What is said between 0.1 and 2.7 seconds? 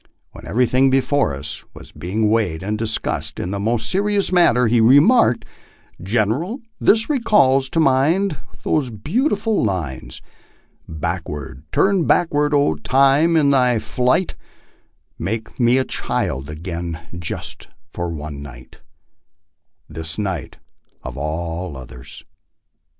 When everything before us was be ing Aveighed